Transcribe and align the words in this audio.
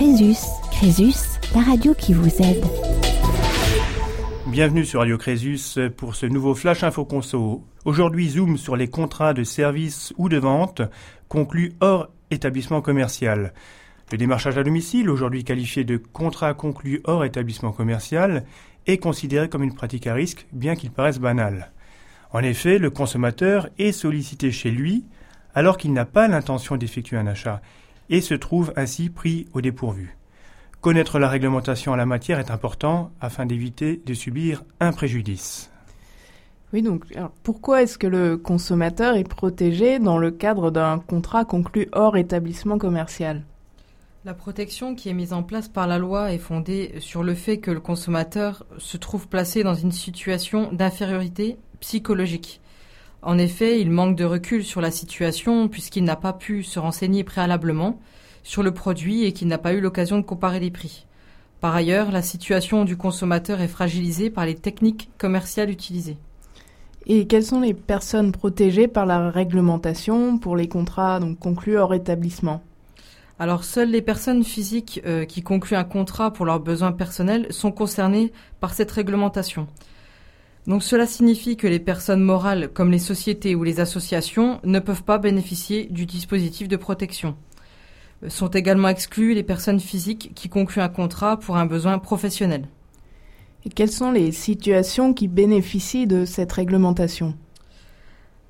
Crésus, 0.00 0.46
Crésus, 0.70 1.38
la 1.54 1.60
radio 1.60 1.92
qui 1.92 2.14
vous 2.14 2.34
aide. 2.42 2.64
Bienvenue 4.46 4.86
sur 4.86 5.00
Radio 5.00 5.18
Crésus 5.18 5.78
pour 5.94 6.14
ce 6.14 6.24
nouveau 6.24 6.54
Flash 6.54 6.84
Info 6.84 7.04
Conso. 7.04 7.66
Aujourd'hui, 7.84 8.30
zoom 8.30 8.56
sur 8.56 8.76
les 8.76 8.88
contrats 8.88 9.34
de 9.34 9.44
service 9.44 10.14
ou 10.16 10.30
de 10.30 10.38
vente 10.38 10.80
conclus 11.28 11.74
hors 11.80 12.08
établissement 12.30 12.80
commercial. 12.80 13.52
Le 14.10 14.16
démarchage 14.16 14.56
à 14.56 14.62
domicile, 14.62 15.10
aujourd'hui 15.10 15.44
qualifié 15.44 15.84
de 15.84 15.98
contrat 15.98 16.54
conclu 16.54 17.02
hors 17.04 17.26
établissement 17.26 17.72
commercial, 17.72 18.46
est 18.86 18.96
considéré 18.96 19.50
comme 19.50 19.64
une 19.64 19.74
pratique 19.74 20.06
à 20.06 20.14
risque, 20.14 20.46
bien 20.50 20.76
qu'il 20.76 20.92
paraisse 20.92 21.18
banal. 21.18 21.72
En 22.32 22.42
effet, 22.42 22.78
le 22.78 22.88
consommateur 22.88 23.68
est 23.78 23.92
sollicité 23.92 24.50
chez 24.50 24.70
lui 24.70 25.04
alors 25.54 25.76
qu'il 25.76 25.92
n'a 25.92 26.06
pas 26.06 26.26
l'intention 26.26 26.78
d'effectuer 26.78 27.18
un 27.18 27.26
achat 27.26 27.60
et 28.10 28.20
se 28.20 28.34
trouve 28.34 28.72
ainsi 28.76 29.08
pris 29.08 29.46
au 29.54 29.60
dépourvu. 29.60 30.16
Connaître 30.80 31.18
la 31.18 31.28
réglementation 31.28 31.92
en 31.92 31.96
la 31.96 32.06
matière 32.06 32.38
est 32.38 32.50
important 32.50 33.10
afin 33.20 33.46
d'éviter 33.46 34.02
de 34.04 34.14
subir 34.14 34.64
un 34.80 34.92
préjudice. 34.92 35.70
Oui, 36.72 36.82
donc 36.82 37.04
pourquoi 37.42 37.82
est-ce 37.82 37.98
que 37.98 38.06
le 38.06 38.36
consommateur 38.36 39.16
est 39.16 39.28
protégé 39.28 39.98
dans 39.98 40.18
le 40.18 40.30
cadre 40.30 40.70
d'un 40.70 40.98
contrat 40.98 41.44
conclu 41.44 41.88
hors 41.92 42.16
établissement 42.16 42.78
commercial? 42.78 43.42
La 44.24 44.34
protection 44.34 44.94
qui 44.94 45.08
est 45.08 45.14
mise 45.14 45.32
en 45.32 45.42
place 45.42 45.68
par 45.68 45.86
la 45.86 45.98
loi 45.98 46.32
est 46.32 46.38
fondée 46.38 46.94
sur 46.98 47.22
le 47.22 47.34
fait 47.34 47.58
que 47.58 47.70
le 47.70 47.80
consommateur 47.80 48.64
se 48.78 48.96
trouve 48.96 49.28
placé 49.28 49.62
dans 49.62 49.74
une 49.74 49.92
situation 49.92 50.70
d'infériorité 50.72 51.56
psychologique. 51.80 52.60
En 53.22 53.36
effet, 53.36 53.80
il 53.80 53.90
manque 53.90 54.16
de 54.16 54.24
recul 54.24 54.64
sur 54.64 54.80
la 54.80 54.90
situation 54.90 55.68
puisqu'il 55.68 56.04
n'a 56.04 56.16
pas 56.16 56.32
pu 56.32 56.62
se 56.62 56.78
renseigner 56.78 57.22
préalablement 57.24 58.00
sur 58.42 58.62
le 58.62 58.72
produit 58.72 59.24
et 59.24 59.32
qu'il 59.32 59.48
n'a 59.48 59.58
pas 59.58 59.74
eu 59.74 59.80
l'occasion 59.80 60.18
de 60.18 60.24
comparer 60.24 60.60
les 60.60 60.70
prix. 60.70 61.06
Par 61.60 61.74
ailleurs, 61.74 62.10
la 62.10 62.22
situation 62.22 62.84
du 62.86 62.96
consommateur 62.96 63.60
est 63.60 63.68
fragilisée 63.68 64.30
par 64.30 64.46
les 64.46 64.54
techniques 64.54 65.10
commerciales 65.18 65.70
utilisées. 65.70 66.16
Et 67.06 67.26
quelles 67.26 67.44
sont 67.44 67.60
les 67.60 67.74
personnes 67.74 68.32
protégées 68.32 68.88
par 68.88 69.04
la 69.04 69.30
réglementation 69.30 70.38
pour 70.38 70.56
les 70.56 70.68
contrats 70.68 71.20
donc, 71.20 71.38
conclus 71.38 71.76
hors 71.76 71.92
établissement? 71.92 72.62
Alors 73.38 73.64
seules 73.64 73.90
les 73.90 74.02
personnes 74.02 74.44
physiques 74.44 75.00
euh, 75.06 75.24
qui 75.24 75.42
concluent 75.42 75.76
un 75.76 75.84
contrat 75.84 76.30
pour 76.30 76.44
leurs 76.44 76.60
besoins 76.60 76.92
personnels 76.92 77.46
sont 77.50 77.72
concernées 77.72 78.32
par 78.60 78.74
cette 78.74 78.90
réglementation. 78.90 79.66
Donc 80.66 80.82
cela 80.82 81.06
signifie 81.06 81.56
que 81.56 81.66
les 81.66 81.78
personnes 81.78 82.22
morales 82.22 82.68
comme 82.72 82.90
les 82.90 82.98
sociétés 82.98 83.54
ou 83.54 83.64
les 83.64 83.80
associations 83.80 84.60
ne 84.64 84.78
peuvent 84.78 85.04
pas 85.04 85.18
bénéficier 85.18 85.86
du 85.86 86.06
dispositif 86.06 86.68
de 86.68 86.76
protection. 86.76 87.36
Sont 88.28 88.48
également 88.48 88.88
exclues 88.88 89.34
les 89.34 89.42
personnes 89.42 89.80
physiques 89.80 90.32
qui 90.34 90.50
concluent 90.50 90.82
un 90.82 90.90
contrat 90.90 91.38
pour 91.38 91.56
un 91.56 91.64
besoin 91.64 91.98
professionnel. 91.98 92.68
Et 93.64 93.70
quelles 93.70 93.90
sont 93.90 94.10
les 94.10 94.32
situations 94.32 95.14
qui 95.14 95.28
bénéficient 95.28 96.06
de 96.06 96.24
cette 96.24 96.52
réglementation? 96.52 97.34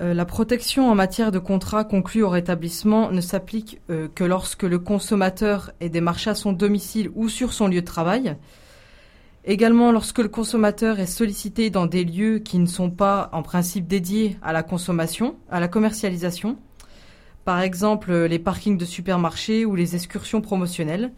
Euh, 0.00 0.14
la 0.14 0.24
protection 0.24 0.90
en 0.90 0.94
matière 0.94 1.32
de 1.32 1.38
contrat 1.38 1.84
conclu 1.84 2.22
au 2.22 2.28
rétablissement 2.28 3.10
ne 3.10 3.20
s'applique 3.20 3.80
euh, 3.90 4.08
que 4.14 4.24
lorsque 4.24 4.62
le 4.62 4.78
consommateur 4.78 5.72
est 5.80 5.88
démarché 5.88 6.30
à 6.30 6.34
son 6.34 6.52
domicile 6.52 7.10
ou 7.14 7.28
sur 7.28 7.52
son 7.52 7.68
lieu 7.68 7.80
de 7.80 7.86
travail, 7.86 8.36
Également, 9.50 9.92
lorsque 9.92 10.18
le 10.18 10.28
consommateur 10.28 11.00
est 11.00 11.06
sollicité 11.06 11.70
dans 11.70 11.86
des 11.86 12.04
lieux 12.04 12.38
qui 12.38 12.58
ne 12.58 12.66
sont 12.66 12.90
pas 12.90 13.30
en 13.32 13.42
principe 13.42 13.86
dédiés 13.86 14.36
à 14.42 14.52
la 14.52 14.62
consommation, 14.62 15.36
à 15.50 15.58
la 15.58 15.68
commercialisation, 15.68 16.58
par 17.46 17.62
exemple 17.62 18.12
les 18.12 18.38
parkings 18.38 18.76
de 18.76 18.84
supermarchés 18.84 19.64
ou 19.64 19.74
les 19.74 19.94
excursions 19.94 20.42
promotionnelles. 20.42 21.12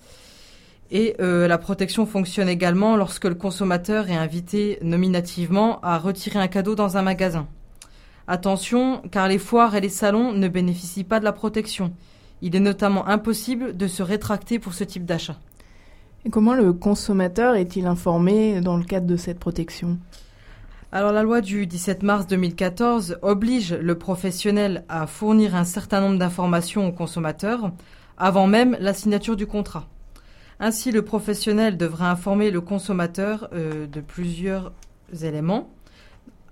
Et 0.92 1.16
euh, 1.20 1.48
la 1.48 1.58
protection 1.58 2.06
fonctionne 2.06 2.48
également 2.48 2.96
lorsque 2.96 3.24
le 3.24 3.34
consommateur 3.34 4.08
est 4.08 4.16
invité 4.16 4.78
nominativement 4.80 5.80
à 5.80 5.98
retirer 5.98 6.38
un 6.38 6.46
cadeau 6.46 6.76
dans 6.76 6.96
un 6.96 7.02
magasin. 7.02 7.48
Attention, 8.28 9.02
car 9.10 9.26
les 9.26 9.38
foires 9.38 9.74
et 9.74 9.80
les 9.80 9.88
salons 9.88 10.32
ne 10.32 10.46
bénéficient 10.46 11.02
pas 11.02 11.18
de 11.18 11.24
la 11.24 11.32
protection. 11.32 11.92
Il 12.42 12.54
est 12.54 12.60
notamment 12.60 13.08
impossible 13.08 13.76
de 13.76 13.88
se 13.88 14.04
rétracter 14.04 14.60
pour 14.60 14.72
ce 14.74 14.84
type 14.84 15.04
d'achat. 15.04 15.36
Comment 16.28 16.52
le 16.54 16.74
consommateur 16.74 17.54
est-il 17.56 17.86
informé 17.86 18.60
dans 18.60 18.76
le 18.76 18.84
cadre 18.84 19.06
de 19.06 19.16
cette 19.16 19.38
protection? 19.38 19.98
Alors 20.92 21.12
la 21.12 21.22
loi 21.22 21.40
du 21.40 21.66
17 21.66 22.02
mars 22.02 22.26
2014 22.26 23.18
oblige 23.22 23.72
le 23.72 23.96
professionnel 23.96 24.84
à 24.90 25.06
fournir 25.06 25.54
un 25.54 25.64
certain 25.64 26.02
nombre 26.02 26.18
d'informations 26.18 26.86
au 26.86 26.92
consommateur 26.92 27.72
avant 28.18 28.46
même 28.46 28.76
la 28.80 28.92
signature 28.92 29.34
du 29.34 29.46
contrat. 29.46 29.88
Ainsi, 30.60 30.92
le 30.92 31.02
professionnel 31.02 31.78
devra 31.78 32.10
informer 32.10 32.50
le 32.50 32.60
consommateur 32.60 33.48
euh, 33.54 33.86
de 33.86 34.02
plusieurs 34.02 34.72
éléments. 35.22 35.70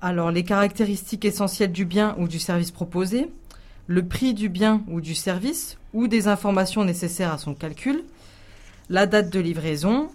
Alors 0.00 0.30
les 0.30 0.44
caractéristiques 0.44 1.26
essentielles 1.26 1.72
du 1.72 1.84
bien 1.84 2.16
ou 2.18 2.26
du 2.26 2.38
service 2.38 2.70
proposé, 2.70 3.30
le 3.86 4.08
prix 4.08 4.32
du 4.32 4.48
bien 4.48 4.82
ou 4.88 5.02
du 5.02 5.14
service 5.14 5.76
ou 5.92 6.08
des 6.08 6.26
informations 6.26 6.84
nécessaires 6.84 7.34
à 7.34 7.38
son 7.38 7.54
calcul, 7.54 8.02
la 8.90 9.06
date 9.06 9.30
de 9.30 9.40
livraison, 9.40 10.08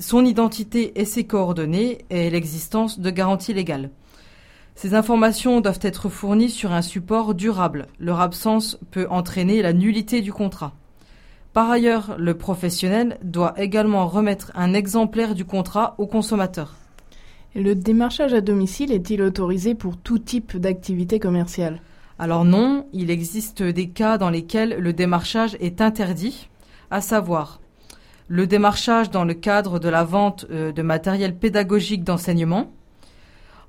son 0.00 0.24
identité 0.24 1.00
et 1.00 1.04
ses 1.04 1.24
coordonnées 1.24 1.98
et 2.10 2.30
l'existence 2.30 2.98
de 2.98 3.10
garanties 3.10 3.54
légales. 3.54 3.90
Ces 4.74 4.94
informations 4.94 5.60
doivent 5.60 5.80
être 5.82 6.08
fournies 6.08 6.50
sur 6.50 6.72
un 6.72 6.82
support 6.82 7.34
durable. 7.34 7.88
Leur 7.98 8.20
absence 8.20 8.78
peut 8.90 9.06
entraîner 9.10 9.60
la 9.60 9.72
nullité 9.72 10.20
du 10.20 10.32
contrat. 10.32 10.72
Par 11.52 11.70
ailleurs, 11.70 12.14
le 12.18 12.34
professionnel 12.34 13.18
doit 13.22 13.54
également 13.56 14.06
remettre 14.06 14.52
un 14.54 14.74
exemplaire 14.74 15.34
du 15.34 15.44
contrat 15.44 15.94
au 15.98 16.06
consommateur. 16.06 16.76
Le 17.56 17.74
démarchage 17.74 18.34
à 18.34 18.40
domicile 18.40 18.92
est-il 18.92 19.22
autorisé 19.22 19.74
pour 19.74 19.96
tout 19.96 20.18
type 20.18 20.56
d'activité 20.56 21.18
commerciale? 21.18 21.80
Alors 22.18 22.44
non, 22.44 22.86
il 22.92 23.10
existe 23.10 23.62
des 23.62 23.88
cas 23.88 24.18
dans 24.18 24.30
lesquels 24.30 24.76
le 24.78 24.92
démarchage 24.92 25.56
est 25.60 25.80
interdit, 25.80 26.48
à 26.90 27.00
savoir 27.00 27.60
le 28.28 28.46
démarchage 28.46 29.10
dans 29.10 29.24
le 29.24 29.34
cadre 29.34 29.78
de 29.78 29.88
la 29.88 30.04
vente 30.04 30.46
euh, 30.50 30.70
de 30.70 30.82
matériel 30.82 31.36
pédagogique 31.36 32.04
d'enseignement, 32.04 32.70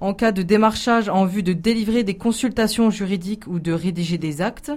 en 0.02 0.14
cas 0.14 0.32
de 0.32 0.44
démarchage 0.44 1.10
en 1.10 1.26
vue 1.26 1.44
de 1.44 1.54
délivrer 1.54 2.04
des 2.04 2.16
consultations 2.16 2.90
juridiques 2.90 3.48
ou 3.48 3.60
de 3.60 3.72
rédiger 3.72 4.18
des 4.18 4.42
actes, 4.42 4.72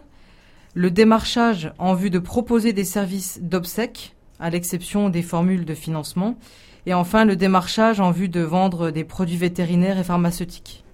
le 0.75 0.91
démarchage 0.91 1.73
en 1.79 1.95
vue 1.95 2.11
de 2.11 2.19
proposer 2.19 2.73
des 2.73 2.85
services 2.85 3.41
d'obsèques, 3.43 4.15
à 4.41 4.51
l'exception 4.51 5.11
des 5.11 5.23
formules 5.23 5.65
de 5.65 5.75
financement, 5.75 6.37
et 6.87 6.95
enfin 6.95 7.25
le 7.25 7.37
démarchage 7.37 8.01
en 8.01 8.11
vue 8.11 8.29
de 8.29 8.41
vendre 8.41 8.91
des 8.91 9.05
produits 9.05 9.37
vétérinaires 9.37 9.99
et 9.99 10.05
pharmaceutiques. 10.05 10.85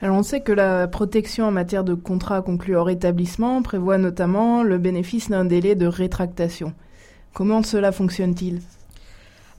Alors 0.00 0.16
on 0.16 0.22
sait 0.22 0.42
que 0.42 0.52
la 0.52 0.86
protection 0.86 1.46
en 1.46 1.50
matière 1.50 1.82
de 1.82 1.94
contrat 1.94 2.42
conclu 2.42 2.76
hors 2.76 2.90
établissement 2.90 3.62
prévoit 3.62 3.98
notamment 3.98 4.62
le 4.62 4.78
bénéfice 4.78 5.30
d'un 5.30 5.44
délai 5.44 5.74
de 5.74 5.86
rétractation. 5.86 6.72
Comment 7.32 7.62
cela 7.62 7.92
fonctionne-t-il 7.92 8.60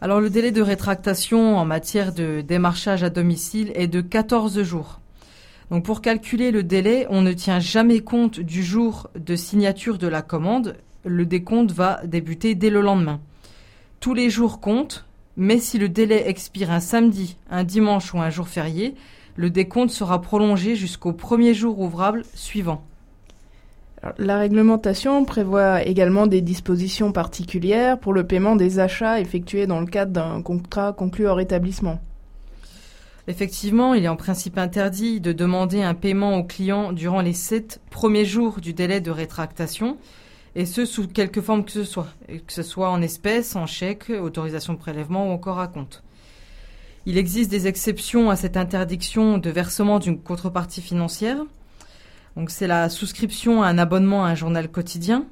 Alors 0.01 0.19
le 0.19 0.29
délai 0.29 0.51
de 0.51 0.61
rétractation 0.61 1.57
en 1.57 1.65
matière 1.65 2.13
de 2.13 2.41
démarchage 2.41 3.03
à 3.03 3.09
domicile 3.09 3.71
est 3.75 3.87
de 3.87 4.01
14 4.01 4.61
jours. 4.63 4.99
Donc 5.71 5.85
pour 5.85 6.01
calculer 6.01 6.51
le 6.51 6.63
délai, 6.63 7.05
on 7.09 7.21
ne 7.21 7.31
tient 7.31 7.59
jamais 7.59 8.01
compte 8.01 8.39
du 8.39 8.63
jour 8.63 9.09
de 9.15 9.35
signature 9.35 9.97
de 9.97 10.07
la 10.07 10.21
commande. 10.21 10.75
Le 11.05 11.25
décompte 11.25 11.71
va 11.71 12.01
débuter 12.05 12.55
dès 12.55 12.69
le 12.69 12.81
lendemain. 12.81 13.21
Tous 13.99 14.13
les 14.13 14.29
jours 14.29 14.59
comptent, 14.59 15.05
mais 15.37 15.59
si 15.59 15.77
le 15.77 15.87
délai 15.87 16.27
expire 16.27 16.71
un 16.71 16.79
samedi, 16.79 17.37
un 17.49 17.63
dimanche 17.63 18.13
ou 18.13 18.19
un 18.19 18.29
jour 18.29 18.47
férié, 18.47 18.95
le 19.35 19.49
décompte 19.49 19.91
sera 19.91 20.21
prolongé 20.21 20.75
jusqu'au 20.75 21.13
premier 21.13 21.53
jour 21.53 21.79
ouvrable 21.79 22.23
suivant. 22.33 22.83
La 24.17 24.37
réglementation 24.37 25.25
prévoit 25.25 25.83
également 25.83 26.25
des 26.25 26.41
dispositions 26.41 27.11
particulières 27.11 27.99
pour 27.99 28.13
le 28.13 28.25
paiement 28.25 28.55
des 28.55 28.79
achats 28.79 29.19
effectués 29.19 29.67
dans 29.67 29.81
le 29.81 29.85
cadre 29.85 30.13
d'un 30.13 30.41
contrat 30.41 30.93
conclu 30.93 31.27
hors 31.27 31.41
établissement. 31.41 31.99
Effectivement, 33.27 33.93
il 33.93 34.05
est 34.05 34.09
en 34.09 34.15
principe 34.15 34.57
interdit 34.57 35.19
de 35.19 35.33
demander 35.33 35.81
un 35.81 35.93
paiement 35.93 36.37
au 36.37 36.43
client 36.43 36.93
durant 36.93 37.21
les 37.21 37.33
sept 37.33 37.81
premiers 37.91 38.25
jours 38.25 38.61
du 38.61 38.73
délai 38.73 39.01
de 39.01 39.11
rétractation, 39.11 39.97
et 40.55 40.65
ce 40.65 40.85
sous 40.85 41.07
quelque 41.07 41.41
forme 41.41 41.63
que 41.63 41.71
ce 41.71 41.83
soit, 41.83 42.07
que 42.27 42.53
ce 42.53 42.63
soit 42.63 42.89
en 42.89 43.01
espèces, 43.01 43.55
en 43.55 43.67
chèque, 43.67 44.09
autorisation 44.09 44.73
de 44.73 44.79
prélèvement 44.79 45.27
ou 45.27 45.31
encore 45.31 45.59
à 45.59 45.67
compte. 45.67 46.03
Il 47.05 47.17
existe 47.17 47.51
des 47.51 47.67
exceptions 47.67 48.29
à 48.29 48.35
cette 48.35 48.57
interdiction 48.57 49.37
de 49.37 49.49
versement 49.49 49.99
d'une 49.99 50.19
contrepartie 50.19 50.81
financière, 50.81 51.37
donc 52.35 52.49
c'est 52.49 52.67
la 52.67 52.89
souscription 52.89 53.63
à 53.63 53.67
un 53.67 53.77
abonnement 53.77 54.25
à 54.25 54.29
un 54.29 54.35
journal 54.35 54.69
quotidien, 54.69 55.25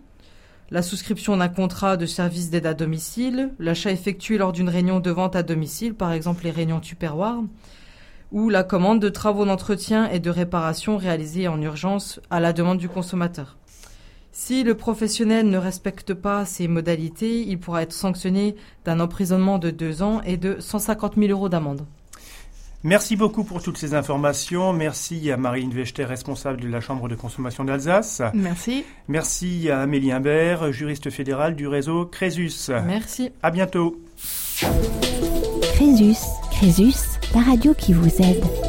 la 0.69 0.81
souscription 0.81 1.37
d'un 1.37 1.47
contrat 1.47 1.95
de 1.95 2.05
service 2.05 2.49
d'aide 2.49 2.65
à 2.65 2.73
domicile, 2.73 3.51
l'achat 3.59 3.91
effectué 3.91 4.37
lors 4.37 4.51
d'une 4.51 4.69
réunion 4.69 4.99
de 4.99 5.11
vente 5.11 5.35
à 5.35 5.43
domicile, 5.43 5.93
par 5.93 6.11
exemple 6.11 6.43
les 6.43 6.51
réunions 6.51 6.81
tupperware, 6.81 7.41
ou 8.31 8.49
la 8.49 8.63
commande 8.63 8.99
de 8.99 9.09
travaux 9.09 9.45
d'entretien 9.45 10.09
et 10.09 10.19
de 10.19 10.29
réparation 10.29 10.97
réalisés 10.97 11.47
en 11.47 11.61
urgence 11.61 12.19
à 12.29 12.39
la 12.39 12.51
demande 12.51 12.79
du 12.79 12.89
consommateur. 12.89 13.57
Si 14.33 14.63
le 14.63 14.75
professionnel 14.75 15.49
ne 15.49 15.57
respecte 15.57 16.13
pas 16.13 16.45
ces 16.45 16.67
modalités, 16.67 17.41
il 17.41 17.59
pourra 17.59 17.81
être 17.81 17.93
sanctionné 17.93 18.55
d'un 18.85 18.99
emprisonnement 18.99 19.57
de 19.57 19.71
deux 19.71 20.03
ans 20.03 20.21
et 20.23 20.37
de 20.37 20.57
150 20.59 21.15
000 21.15 21.31
euros 21.31 21.49
d'amende. 21.49 21.85
Merci 22.83 23.15
beaucoup 23.15 23.43
pour 23.43 23.61
toutes 23.61 23.77
ces 23.77 23.93
informations. 23.93 24.71
Merci 24.71 25.31
à 25.31 25.37
Marine 25.37 25.71
Vechter, 25.71 26.05
responsable 26.05 26.61
de 26.61 26.67
la 26.67 26.79
Chambre 26.79 27.09
de 27.09 27.15
consommation 27.15 27.63
d'Alsace. 27.63 28.21
Merci. 28.33 28.85
Merci 29.07 29.69
à 29.69 29.81
Amélie 29.81 30.11
Imbert, 30.11 30.71
juriste 30.71 31.09
fédérale 31.09 31.55
du 31.55 31.67
réseau 31.67 32.05
Crésus. 32.05 32.69
Merci. 32.85 33.31
À 33.41 33.51
bientôt. 33.51 33.99
Crésus, 35.75 36.17
Crésus, 36.51 37.19
la 37.33 37.41
radio 37.41 37.73
qui 37.73 37.93
vous 37.93 38.21
aide. 38.21 38.66